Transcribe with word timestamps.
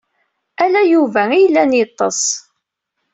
Ala 0.63 0.81
Yuba 0.93 1.21
i 1.33 1.39
yellan 1.41 1.77
yeṭṭes. 1.79 2.21